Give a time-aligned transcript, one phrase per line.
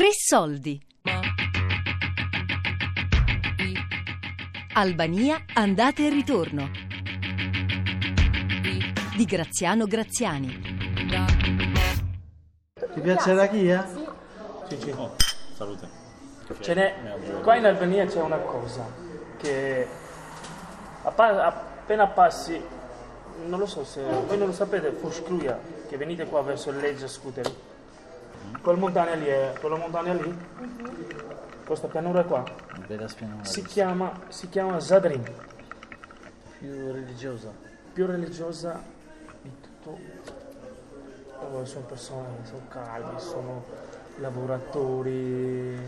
[0.00, 0.80] Tre soldi.
[4.72, 6.70] Albania, andate e ritorno.
[9.14, 10.58] Di Graziano Graziani.
[12.94, 13.86] Ti piace la chia?
[14.70, 14.90] Sì, sì.
[14.96, 15.16] Oh,
[15.52, 15.86] salute.
[16.60, 16.94] Ce n'è,
[17.42, 18.90] qua in Albania c'è una cosa
[19.36, 19.86] che
[21.02, 22.58] appena passi,
[23.44, 27.06] non lo so se voi non lo sapete, Fushkruja, che venite qua verso il Legge
[27.06, 27.54] Scuteri,
[28.62, 30.38] quella montagna lì, è, quella montagna lì,
[31.64, 32.44] questa pianura qua,
[32.86, 33.44] Bella spianura.
[33.44, 35.22] si chiama, si chiama Zadrin,
[36.58, 37.50] Più religiosa.
[37.92, 38.82] più religiosa
[39.42, 39.98] di tutto.
[41.52, 43.64] Oh, sono persone, sono calmi, sono
[44.18, 45.78] lavoratori.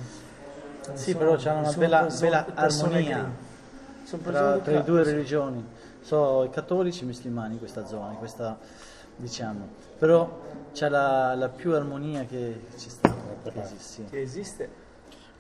[0.95, 3.37] Sì, sono- però c'hanno una sono bella, persone- bella persone armonia green.
[4.05, 5.11] Sono tra, tra le due calme, sì.
[5.11, 5.67] religioni.
[6.01, 8.59] So i cattolici e i musulmani in questa zona, in questa
[9.17, 9.69] diciamo.
[9.99, 10.41] Però
[10.73, 13.11] c'è la, la più armonia che ci sta.
[13.65, 14.05] Sì, sì.
[14.05, 14.69] Che esiste?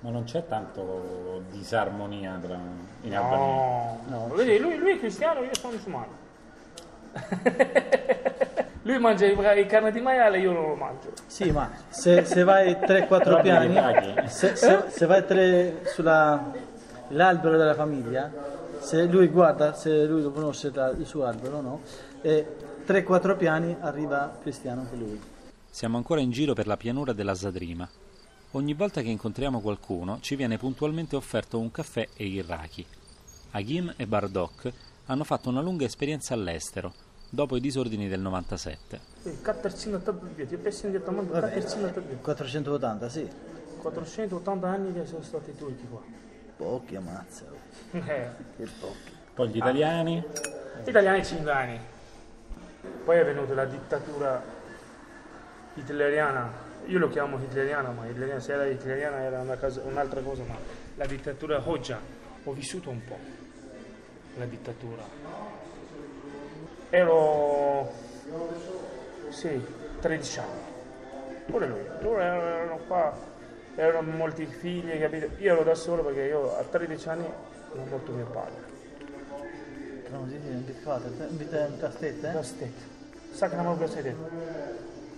[0.00, 2.58] Ma non c'è tanto disarmonia tra,
[3.02, 3.46] in Albania.
[3.46, 6.20] No, No, Vedi, lui, lui è cristiano, io sono musulmano.
[8.82, 11.12] lui mangia i, i carne di maiale, io non lo mangio.
[11.26, 16.50] Sì, ma se, se vai 3-4 Però piani, se, se- se vai tre sulla
[17.08, 18.30] l'albero della famiglia,
[18.80, 21.80] se lui guarda, se lui lo conosce da- il suo albero, no?
[22.22, 22.46] E
[22.86, 25.20] 3-4 piani arriva cristiano anche lui.
[25.68, 27.88] Siamo ancora in giro per la pianura della Zadrima.
[28.52, 32.84] Ogni volta che incontriamo qualcuno ci viene puntualmente offerto un caffè e il raki.
[33.52, 34.72] Agim e Bardok
[35.06, 36.92] hanno fatto una lunga esperienza all'estero,
[37.28, 39.00] dopo i disordini del 97.
[39.24, 42.16] Il Catercino Tabbia, ti pensi di tamando Vabbè, Catercino Tabbia.
[42.18, 43.28] 480, sì.
[43.80, 46.00] 480 anni che sono stati turchi qua.
[46.56, 47.46] Pochi ammazza,
[47.90, 48.00] Eh,
[48.56, 49.10] che pochi.
[49.34, 50.22] Poi gli italiani,
[50.84, 51.80] Gli italiani cingani.
[53.04, 54.42] Poi è venuta la dittatura
[55.74, 56.70] hitleriana.
[56.86, 60.56] Io lo chiamo hitleriana, ma hitleriana, se era hitleriana era cosa- un'altra cosa, ma
[60.96, 62.00] la dittatura Hoxha.
[62.44, 63.18] Ho vissuto un po'
[64.36, 65.02] la dittatura.
[66.90, 67.92] Ero...
[69.28, 69.64] sì,
[70.00, 70.60] 13 anni.
[71.46, 71.84] Pure lui.
[72.00, 73.16] Loro erano qua,
[73.76, 75.30] erano molti figli, capito?
[75.38, 78.70] Io ero da solo perché io a 13 anni ho morto mio padre.
[79.28, 80.01] No, sì, sì, in fate, in castette, eh?
[80.01, 80.01] Gazette.
[80.01, 80.01] Sa
[83.48, 84.14] che non ho gazette.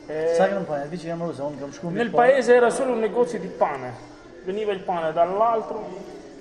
[0.06, 2.71] Eh, Sai che non fai, dici che non lo so, non scusi nel paese era
[2.71, 4.12] solo un negozio di pane.
[4.44, 5.88] Veniva il pane dall'altro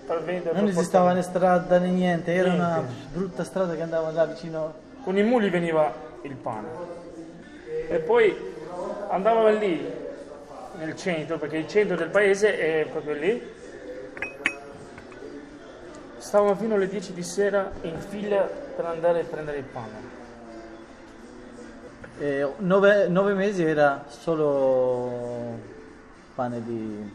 [0.05, 0.55] per vendere.
[0.55, 2.93] Non per esisteva né strada né niente, era una Niente.
[3.13, 4.73] brutta strada che andava là vicino.
[5.03, 5.93] Con i muli veniva
[6.23, 6.67] il pane.
[7.89, 8.35] E poi
[9.09, 9.85] andavamo lì,
[10.77, 13.61] nel centro, perché il centro del paese è proprio lì.
[16.23, 20.21] Stavamo fino alle 10 di sera in fila per andare a prendere il pane.
[22.17, 25.59] E nove, nove mesi era solo
[26.33, 27.13] pane di,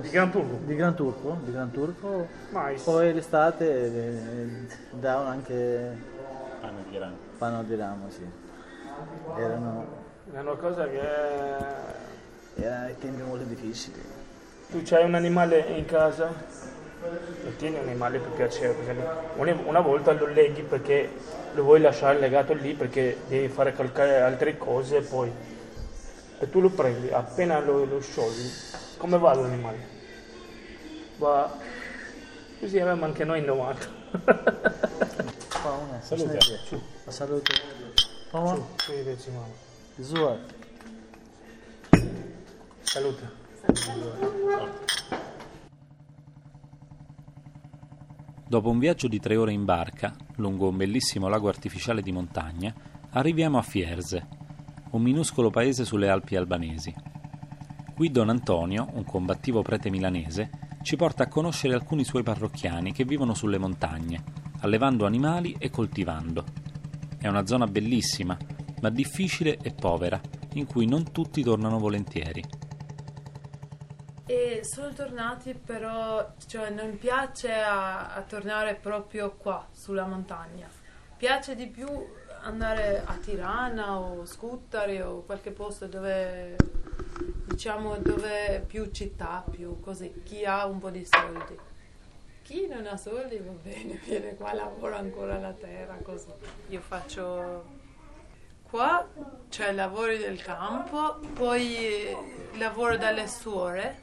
[0.00, 0.58] Di Gran Turco.
[0.64, 2.26] di Gran Turco, di Gran Turco.
[2.50, 2.82] Mais.
[2.82, 5.96] Poi l'estate eh, davano anche
[6.60, 7.14] pane di grano.
[7.38, 8.28] pane di ramo, sì.
[9.38, 9.86] Erano,
[10.32, 11.00] È una cosa che
[12.56, 14.02] erano tempi molto difficili.
[14.68, 16.73] tu hai un animale in casa
[17.56, 19.06] tieni un animale per piacere, perché
[19.66, 21.10] una- volta lo leghi perché
[21.52, 25.30] lo vuoi lasciare legato lì perché devi fare calcare altre cose e poi
[26.40, 28.50] e tu lo prendi, appena lo, lo sciogli,
[28.96, 29.78] come va l'animale?
[31.16, 31.56] Va
[32.58, 33.86] così avevamo anche noi in 90.
[35.62, 36.38] Qua una, Salute.
[37.08, 37.52] Salute.
[38.86, 39.54] Arrivederci, mamma.
[40.00, 40.38] Zuar.
[42.82, 43.42] Salute.
[48.46, 52.74] Dopo un viaggio di tre ore in barca, lungo un bellissimo lago artificiale di montagna,
[53.10, 54.26] arriviamo a Fierze,
[54.90, 56.94] un minuscolo paese sulle Alpi albanesi.
[57.94, 60.50] Qui Don Antonio, un combattivo prete milanese,
[60.82, 64.22] ci porta a conoscere alcuni suoi parrocchiani che vivono sulle montagne,
[64.60, 66.44] allevando animali e coltivando.
[67.18, 68.36] È una zona bellissima,
[68.82, 70.20] ma difficile e povera,
[70.52, 72.44] in cui non tutti tornano volentieri.
[74.26, 80.66] E sono tornati però, cioè non piace a, a tornare proprio qua, sulla montagna.
[81.18, 81.86] Piace di più
[82.40, 86.56] andare a Tirana o Scutari o qualche posto dove,
[87.44, 91.58] diciamo, dove più città, più così, chi ha un po' di soldi.
[92.40, 96.32] Chi non ha soldi va bene, viene qua, lavora ancora la terra, così.
[96.68, 97.64] Io faccio
[98.62, 99.06] qua
[99.54, 102.16] c'è lavori del campo, poi eh,
[102.54, 104.00] lavoro dalle suore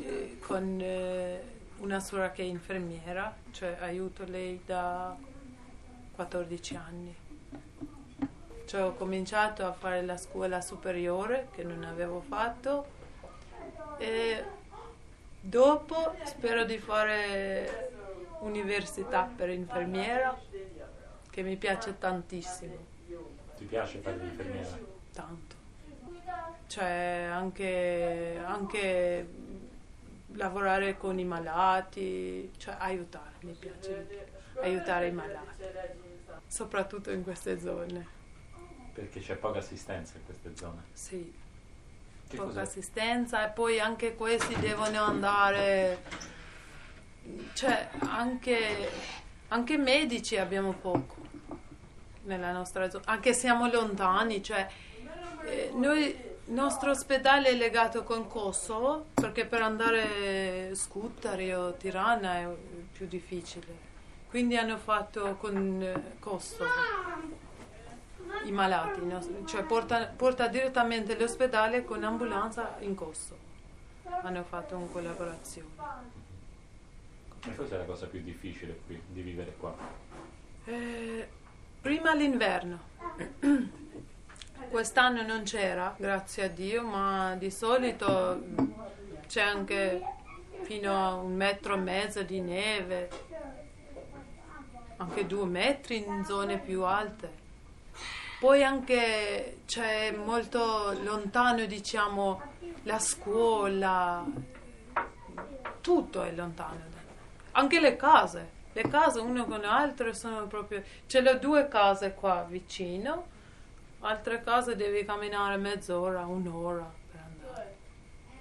[0.00, 1.40] eh, con eh,
[1.76, 5.16] una suora che è infermiera, cioè aiuto lei da
[6.16, 7.14] 14 anni.
[8.66, 12.86] Cioè ho cominciato a fare la scuola superiore che non avevo fatto
[13.98, 14.44] E
[15.40, 17.92] dopo spero di fare
[18.40, 20.36] università per infermiera,
[21.30, 22.88] che mi piace tantissimo,
[23.60, 24.78] Ti piace fare l'infermiera?
[25.12, 25.54] tanto.
[26.66, 29.28] Cioè anche, anche
[30.34, 34.28] lavorare con i malati, cioè aiutare, mi piace
[34.62, 35.62] aiutare i malati,
[36.46, 38.06] soprattutto in queste zone.
[38.94, 40.84] Perché c'è poca assistenza in queste zone.
[40.94, 41.30] Sì,
[42.28, 42.60] Che poca cos'è?
[42.62, 46.02] assistenza e poi anche questi devono andare,
[47.52, 48.88] cioè anche,
[49.48, 51.28] anche medici abbiamo poco
[52.30, 54.68] nella nostra zona, anche siamo lontani, cioè
[55.44, 56.04] eh, noi,
[56.46, 62.48] il nostro ospedale è legato con Kosovo perché per andare a Scutari o Tirana è
[62.92, 63.66] più difficile,
[64.28, 66.64] quindi hanno fatto con eh, Kosovo
[68.44, 73.48] i malati, nostri- cioè porta, porta direttamente l'ospedale con ambulanza in Kosovo.
[74.22, 75.68] Hanno fatto una collaborazione.
[77.42, 79.74] E cos'è la cosa più difficile qui, di vivere qua?
[80.66, 81.28] Eh,
[81.80, 82.88] prima l'inverno.
[84.68, 88.40] Quest'anno non c'era, grazie a Dio, ma di solito
[89.26, 90.02] c'è anche
[90.62, 93.08] fino a un metro e mezzo di neve,
[94.98, 97.38] anche due metri in zone più alte.
[98.38, 102.40] Poi anche c'è molto lontano, diciamo,
[102.84, 104.24] la scuola,
[105.80, 106.88] tutto è lontano.
[107.52, 110.82] Anche le case, le case uno con l'altro sono proprio...
[111.06, 113.26] C'è le due case qua vicino,
[114.00, 117.76] altre case devi camminare mezz'ora, un'ora per andare.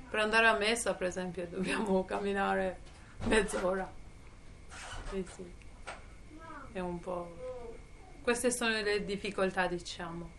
[0.10, 2.80] Per andare a messa, per esempio, dobbiamo camminare
[3.26, 3.92] mezz'ora.
[5.10, 5.54] Sì, sì.
[6.72, 7.36] È un po'...
[8.22, 10.38] Queste sono le difficoltà, diciamo.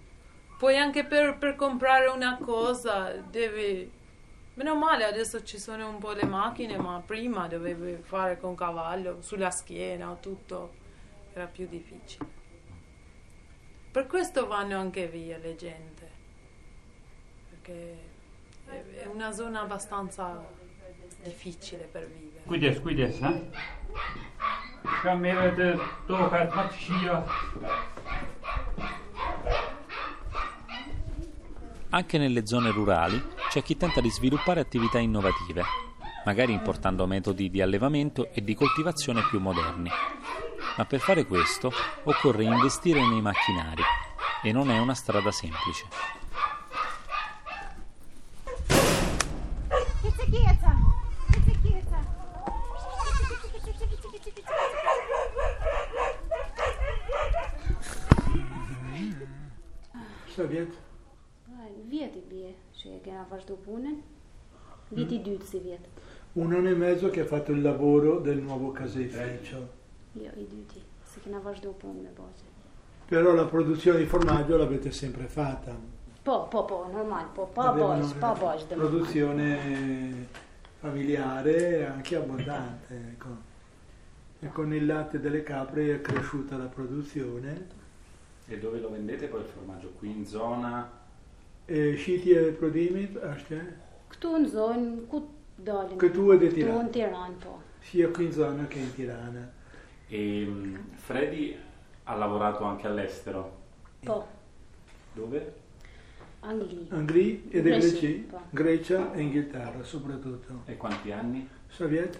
[0.59, 3.99] Poi anche per, per comprare una cosa devi...
[4.55, 9.23] Meno male adesso ci sono un po' le macchine, ma prima dovevi fare con cavallo,
[9.23, 10.75] sulla schiena, tutto
[11.33, 12.27] era più difficile.
[13.91, 16.11] Per questo vanno anche via le gente,
[17.49, 17.99] perché
[18.99, 20.45] è una zona abbastanza
[21.23, 22.81] difficile per vivere.
[22.81, 23.41] Kujdes, ha?
[25.03, 27.25] Kamera tokat matshia.
[31.91, 35.65] Anche nelle zone rurali c'è chi tenta di sviluppare attività innovative,
[36.25, 39.91] magari importando metodi di allevamento e di coltivazione più moderni.
[40.77, 41.73] Ma per fare questo
[42.05, 43.83] occorre investire nei macchinari
[44.45, 45.85] e non è una strada semplice.
[60.27, 60.90] Kicsikieca!
[63.21, 63.97] Kena vazhdu punën.
[64.91, 65.87] Vjeti i dytë si vjet.
[66.35, 69.69] Un anno e mezzo che ha fatto il lavoro del nuovo caseificio.
[70.13, 70.83] Jo, i dyti.
[71.05, 72.49] Se kena vazhdu punën me bache.
[73.07, 75.77] Però la produzione di formaggio l'avete sempre fatta.
[76.23, 78.75] Po, po, po, normal, po, pa bash, pa më.
[78.75, 80.27] Produzione
[80.79, 82.95] familiare e anche abbondante.
[83.13, 83.49] Ecco.
[84.39, 87.79] E con il latte delle capre è cresciuta la produzione.
[88.47, 89.93] E dove lo vendete poi il formaggio?
[89.99, 91.00] Qui in zona?
[91.71, 93.59] E Shitje e Prodimit është?
[94.11, 95.21] Këtu në zonë, ku
[95.63, 95.99] dalin?
[96.03, 96.83] Këtu e dhe Këtu Tiranë.
[96.89, 97.53] në Tiranë, po.
[97.91, 99.45] sia qui in zona che in Tirana.
[100.11, 100.47] E
[101.07, 101.57] Freddy
[102.05, 103.45] ha lavorato anche all'estero.
[104.05, 104.25] Po,
[105.15, 105.53] Dove?
[106.41, 106.87] Angli.
[106.91, 108.41] Angli ed è Grecia, Greci, po.
[108.51, 110.63] Grecia e Inghilterra soprattutto.
[110.67, 111.49] E quanti anni?
[111.69, 112.19] Sovjet?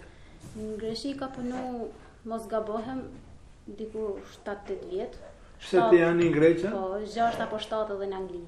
[0.55, 1.89] Në Greshi ka punu,
[2.23, 3.03] mos gabohem,
[3.65, 5.17] diku 7-8 vjetë.
[5.59, 8.41] Sette anni in Grecia Po, 6 apo 7 edhe në Angli.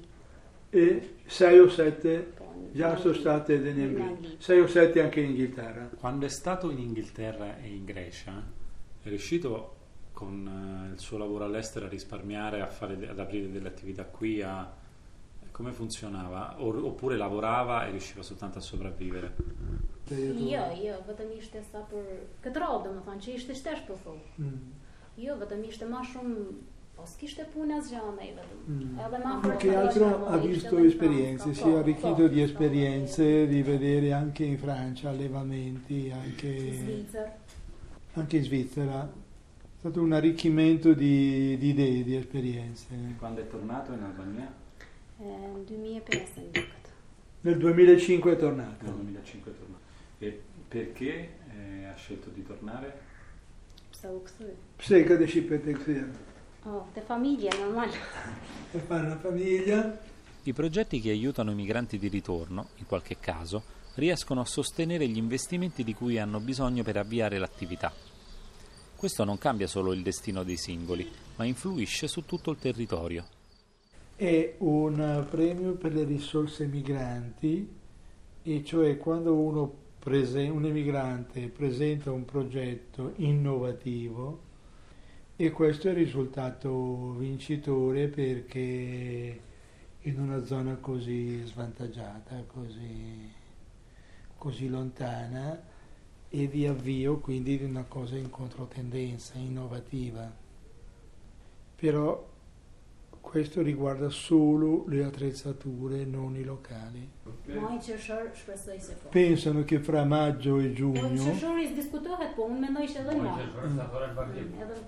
[0.74, 4.00] E sei o sette Po, në già sono state Angli.
[4.00, 4.36] Angli.
[4.38, 5.88] Sei o sette anche in Inghilterra.
[5.98, 8.42] Quando è stato in Inghilterra e in Grecia,
[9.02, 9.72] è riuscito
[10.12, 14.42] con eh, il suo lavoro all'estero a risparmiare, a fare, ad aprire delle attività qui,
[14.42, 14.72] a...
[15.50, 16.56] come funzionava?
[16.60, 19.34] O- oppure lavorava e riusciva soltanto a sopravvivere?
[20.10, 22.08] Jo, jo, vetëm ishte sa për
[22.44, 24.24] këtë radhë, më thonë, që ishte shtesh po thonë.
[24.42, 24.58] Mm.
[25.22, 26.42] Jo, vetëm ishte ma shumë,
[26.94, 28.60] po s'kishte vetëm.
[28.68, 28.98] Mm.
[28.98, 34.12] Edhe ma Più che altro ha visto esperienze, si è arricchito di esperienze, di vedere
[34.12, 36.48] anche in Francia allevamenti, anche,
[38.14, 39.02] anche in Svizzera.
[39.02, 42.86] È stato un arricchimento di, di idee, di esperienze.
[43.18, 44.62] Quando è tornato in Albania?
[45.14, 46.88] Në 2005 në dukët.
[47.44, 48.84] Nel 2005 è tornato.
[48.84, 49.82] Nel 2005 è tornato.
[50.18, 52.98] E perché eh, ha scelto di tornare?
[53.90, 54.48] Pse u kthy?
[54.76, 56.08] Pse ka dëshirë për të kthyer?
[56.66, 57.90] Oh, te familje, normal.
[58.70, 60.00] Per fare una famiglia.
[60.44, 63.62] I progetti che aiutano i migranti di ritorno, in qualche caso,
[63.96, 67.92] riescono a sostenere gli investimenti di cui hanno bisogno per avviare l'attività.
[68.96, 71.06] Questo non cambia solo il destino dei singoli,
[71.36, 73.26] ma influisce su tutto il territorio.
[74.16, 77.68] È un premio per le risorse migranti,
[78.42, 84.43] e cioè quando uno prese- un emigrante presenta un progetto innovativo
[85.36, 89.40] e questo è il risultato vincitore perché
[90.02, 93.32] in una zona così svantaggiata, così,
[94.38, 95.60] così lontana
[96.28, 100.32] e di avvio quindi di una cosa in controtendenza, innovativa.
[101.74, 102.32] Però
[103.24, 107.10] questo riguarda solo le attrezzature, non i locali.
[109.08, 111.08] Pensano che fra maggio e giugno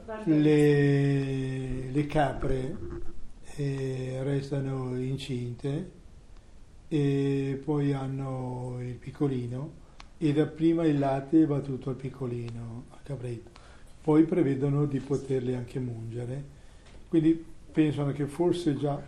[0.05, 0.31] vazhdo.
[0.31, 2.77] le, le capre
[3.57, 5.91] eh, restano incinte
[6.87, 9.73] e poi hanno il piccolino
[10.19, 13.51] e dapprima il latte va tutto al piccolino, al capretto.
[14.03, 16.45] Poi prevedono di poterli anche mungere,
[17.09, 18.99] quindi pensano che forse già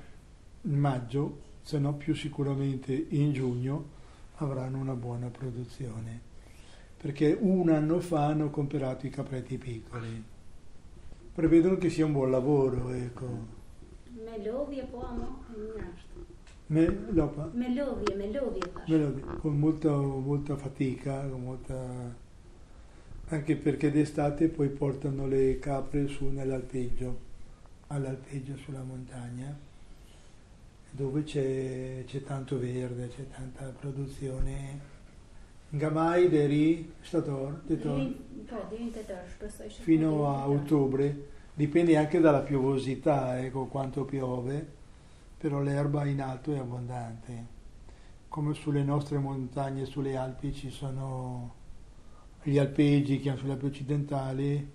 [0.61, 3.83] in maggio, se no più sicuramente in giugno,
[4.37, 6.21] avranno una buona produzione.
[6.99, 10.23] Perché un anno fa hanno comprato i capretti piccoli.
[11.33, 13.27] Prevedono che sia un buon lavoro, ecco.
[14.23, 16.27] Me lodhje po ama e mirë është.
[16.67, 18.89] Me, lopa, Me lodhje, me lodhje thash.
[18.89, 22.15] me lo dico, con molta, molta fatica, con molta...
[23.29, 27.27] anche perché d'estate poi portano le capre su nell'alpeggio,
[27.88, 29.57] all'alpeggio sulla montagna,
[30.90, 34.97] dove c'è, c'è tanto verde, c'è tanta produzione.
[35.71, 38.14] Gamai, Deri, Stator, Tetor,
[39.80, 44.66] fino a ottobre, dipende anche dalla piovosità, ecco quanto piove,
[45.37, 47.57] però l'erba in alto è abbondante.
[48.28, 51.54] Come sulle nostre montagne, sulle Alpi ci sono
[52.42, 54.71] gli alpeggi, che sulle Alpi occidentali,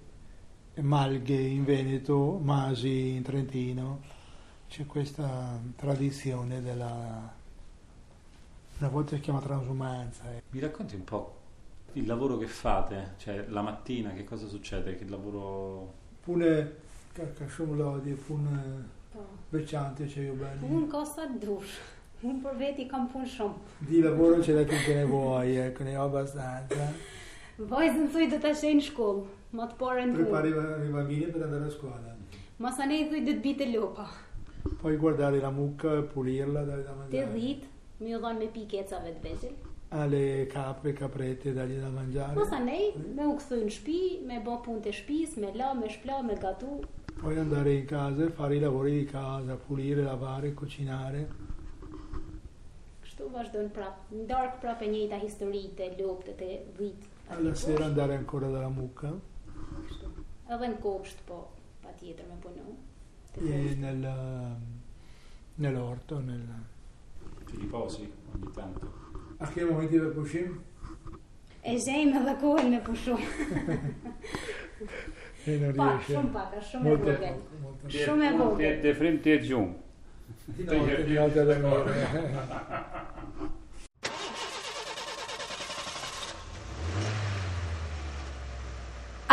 [0.81, 4.01] malghe in Veneto, masi in Trentino,
[4.67, 7.31] c'è questa tradizione della...
[8.79, 10.23] una volta si chiama transumanza.
[10.31, 10.41] eh.
[10.49, 11.37] Mi racconti un po'
[11.93, 13.13] il lavoro che fate?
[13.17, 14.97] Cioè, la mattina che cosa succede?
[14.97, 15.93] Che lavoro...
[16.23, 16.75] Pune,
[20.25, 20.61] ju bëni.
[20.65, 21.75] Punë ka sa dush.
[22.23, 23.73] Unë për veti kam punë shumë.
[23.89, 26.87] Di lavoro ce l'hai finché ne vuoi, ecco, ne ho abbastanza.
[27.59, 30.85] Vajzën thuj do ta shej në shkollë, më të parën Prepari punë.
[30.87, 32.15] i bambini per andare a scuola.
[32.59, 34.07] Masanej thuj do të bite lopa.
[34.81, 37.29] Poi guardare la mucca, pulirla, dare da mangiare.
[37.33, 37.63] dhit,
[38.01, 39.53] më ju dhanë me pikecave të vegjël.
[39.93, 42.33] Alle capre, caprette, dargli da mangiare.
[42.35, 46.21] Masanej me u kthy në shtëpi, me bë punë të shtëpisë, me la, me shpla,
[46.23, 46.81] me gatu.
[47.21, 51.27] Poi andare in casa e fare i lavori di casa, pulire, lavare, cucinare.
[53.23, 53.99] Kështu vazhdojnë prap.
[54.11, 57.03] Në darkë prap e njëjta histori të lopët e dhit.
[57.31, 59.11] Alla sera andare ancora dalla mucca.
[60.51, 61.37] Edhe në kopsht, po,
[61.79, 62.73] pa tjetër me punu.
[63.31, 64.03] Të e nel,
[65.55, 66.19] nell'orto.
[66.19, 66.41] Nel...
[67.47, 68.91] Ti riposi ogni tanto?
[69.37, 70.59] A che momenti del pushim?
[71.63, 73.15] E gjejmë edhe kohën me pushu.
[75.45, 76.13] E non Pak, riesce.
[76.15, 77.39] shumë pak, shumë e vogël.
[77.91, 78.77] Shumë e vogël.
[78.83, 79.73] Të frim të jetë gjumë.
[80.45, 81.43] di notte, di notte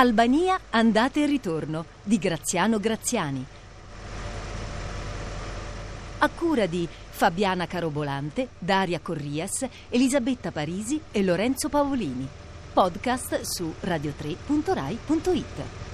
[0.00, 3.44] Albania andate e ritorno di Graziano Graziani.
[6.20, 12.26] A cura di Fabiana Carobolante, Daria Corrias, Elisabetta Parisi e Lorenzo Paolini.
[12.72, 15.89] Podcast su radio3.rai.it.